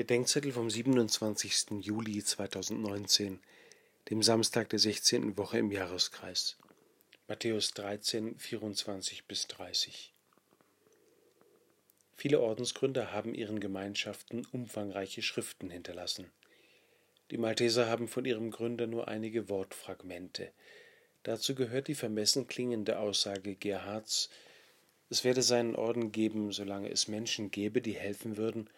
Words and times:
Bedenkzettel 0.00 0.52
vom 0.52 0.70
27. 0.70 1.82
Juli 1.82 2.24
2019, 2.24 3.38
dem 4.08 4.22
Samstag 4.22 4.70
der 4.70 4.78
16. 4.78 5.36
Woche 5.36 5.58
im 5.58 5.70
Jahreskreis. 5.70 6.56
Matthäus 7.28 7.72
13, 7.72 8.38
24 8.38 9.26
bis 9.26 9.46
30. 9.48 10.14
Viele 12.16 12.40
Ordensgründer 12.40 13.12
haben 13.12 13.34
ihren 13.34 13.60
Gemeinschaften 13.60 14.46
umfangreiche 14.52 15.20
Schriften 15.20 15.68
hinterlassen. 15.68 16.30
Die 17.30 17.36
Malteser 17.36 17.86
haben 17.86 18.08
von 18.08 18.24
ihrem 18.24 18.50
Gründer 18.50 18.86
nur 18.86 19.06
einige 19.06 19.50
Wortfragmente. 19.50 20.50
Dazu 21.24 21.54
gehört 21.54 21.88
die 21.88 21.94
vermessen 21.94 22.46
klingende 22.46 23.00
Aussage 23.00 23.54
Gerhards, 23.54 24.30
es 25.10 25.24
werde 25.24 25.42
seinen 25.42 25.76
Orden 25.76 26.10
geben, 26.10 26.52
solange 26.52 26.88
es 26.88 27.06
Menschen 27.06 27.50
gäbe, 27.50 27.82
die 27.82 27.96
helfen 27.96 28.38
würden, 28.38 28.70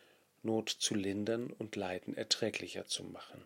Not 0.42 0.68
zu 0.70 0.94
lindern 0.94 1.50
und 1.50 1.76
Leiden 1.76 2.16
erträglicher 2.16 2.86
zu 2.86 3.04
machen. 3.04 3.44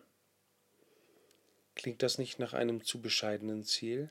Klingt 1.75 2.01
das 2.01 2.17
nicht 2.17 2.39
nach 2.39 2.53
einem 2.53 2.83
zu 2.83 3.01
bescheidenen 3.01 3.63
Ziel? 3.63 4.09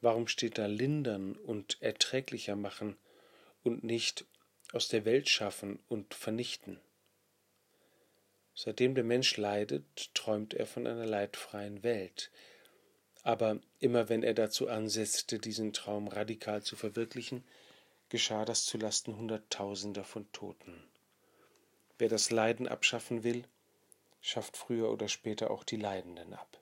Warum 0.00 0.28
steht 0.28 0.58
da 0.58 0.66
lindern 0.66 1.34
und 1.34 1.82
erträglicher 1.82 2.54
machen 2.54 2.96
und 3.64 3.82
nicht 3.82 4.24
aus 4.72 4.88
der 4.88 5.04
Welt 5.04 5.28
schaffen 5.28 5.80
und 5.88 6.14
vernichten? 6.14 6.78
Seitdem 8.54 8.94
der 8.94 9.04
Mensch 9.04 9.36
leidet, 9.36 10.14
träumt 10.14 10.54
er 10.54 10.66
von 10.66 10.86
einer 10.86 11.04
leidfreien 11.04 11.82
Welt, 11.82 12.30
aber 13.22 13.60
immer 13.80 14.08
wenn 14.08 14.22
er 14.22 14.34
dazu 14.34 14.68
ansetzte, 14.68 15.40
diesen 15.40 15.72
Traum 15.72 16.06
radikal 16.06 16.62
zu 16.62 16.76
verwirklichen, 16.76 17.44
geschah 18.08 18.44
das 18.44 18.64
zu 18.64 18.78
Lasten 18.78 19.16
Hunderttausender 19.16 20.04
von 20.04 20.30
Toten. 20.30 20.84
Wer 21.98 22.08
das 22.08 22.30
Leiden 22.30 22.68
abschaffen 22.68 23.24
will, 23.24 23.44
schafft 24.20 24.56
früher 24.56 24.90
oder 24.90 25.08
später 25.08 25.50
auch 25.50 25.64
die 25.64 25.76
Leidenden 25.76 26.34
ab. 26.34 26.60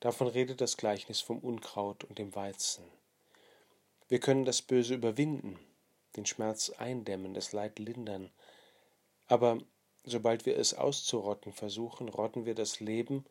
Davon 0.00 0.26
redet 0.26 0.60
das 0.60 0.76
Gleichnis 0.76 1.20
vom 1.20 1.38
Unkraut 1.38 2.04
und 2.04 2.18
dem 2.18 2.34
Weizen. 2.34 2.84
Wir 4.08 4.20
können 4.20 4.44
das 4.44 4.60
Böse 4.60 4.94
überwinden, 4.94 5.58
den 6.16 6.26
Schmerz 6.26 6.70
eindämmen, 6.70 7.34
das 7.34 7.52
Leid 7.52 7.78
lindern, 7.78 8.30
aber 9.28 9.58
sobald 10.04 10.44
wir 10.44 10.58
es 10.58 10.74
auszurotten 10.74 11.52
versuchen, 11.52 12.08
rotten 12.08 12.44
wir 12.44 12.54
das 12.54 12.80
Leben 12.80 13.24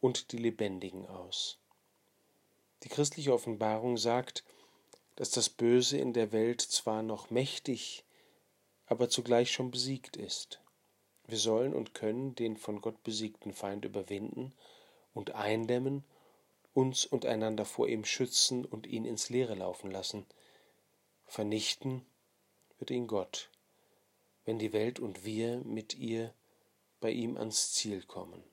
und 0.00 0.32
die 0.32 0.38
Lebendigen 0.38 1.06
aus. 1.06 1.58
Die 2.82 2.88
christliche 2.88 3.32
Offenbarung 3.32 3.96
sagt, 3.96 4.44
dass 5.14 5.30
das 5.30 5.48
Böse 5.48 5.98
in 5.98 6.12
der 6.12 6.32
Welt 6.32 6.60
zwar 6.60 7.02
noch 7.02 7.30
mächtig, 7.30 8.04
aber 8.86 9.08
zugleich 9.08 9.50
schon 9.52 9.70
besiegt 9.70 10.16
ist. 10.16 10.60
Wir 11.26 11.38
sollen 11.38 11.74
und 11.74 11.94
können 11.94 12.34
den 12.34 12.56
von 12.56 12.80
Gott 12.80 13.02
besiegten 13.02 13.52
Feind 13.52 13.84
überwinden 13.84 14.52
und 15.12 15.32
eindämmen, 15.32 16.04
uns 16.72 17.04
und 17.04 17.26
einander 17.26 17.64
vor 17.64 17.88
ihm 17.88 18.04
schützen 18.04 18.64
und 18.64 18.86
ihn 18.86 19.04
ins 19.04 19.28
Leere 19.28 19.54
laufen 19.54 19.90
lassen. 19.90 20.26
Vernichten 21.24 22.06
wird 22.78 22.90
ihn 22.90 23.06
Gott, 23.06 23.50
wenn 24.44 24.58
die 24.58 24.72
Welt 24.72 25.00
und 25.00 25.24
wir 25.24 25.58
mit 25.64 25.94
ihr 25.94 26.32
bei 27.00 27.10
ihm 27.10 27.36
ans 27.36 27.72
Ziel 27.72 28.02
kommen. 28.02 28.44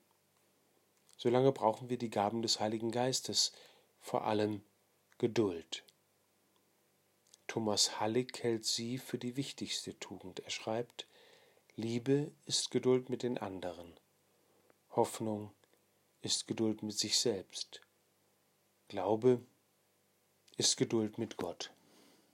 Solange 1.16 1.52
brauchen 1.52 1.90
wir 1.90 1.98
die 1.98 2.10
Gaben 2.10 2.42
des 2.42 2.60
Heiligen 2.60 2.90
Geistes, 2.90 3.52
vor 4.00 4.24
allem 4.24 4.62
Geduld. 5.18 5.84
Thomas 7.54 8.00
Hallig 8.00 8.42
hält 8.42 8.64
sie 8.64 8.98
für 8.98 9.16
die 9.16 9.36
wichtigste 9.36 9.96
Tugend. 10.00 10.40
Er 10.40 10.50
schreibt, 10.50 11.06
Liebe 11.76 12.32
ist 12.46 12.72
Geduld 12.72 13.10
mit 13.10 13.22
den 13.22 13.38
anderen. 13.38 13.94
Hoffnung 14.90 15.52
ist 16.20 16.48
Geduld 16.48 16.82
mit 16.82 16.98
sich 16.98 17.16
selbst. 17.16 17.80
Glaube 18.88 19.40
ist 20.56 20.76
Geduld 20.76 21.16
mit 21.16 21.36
Gott. 21.36 21.70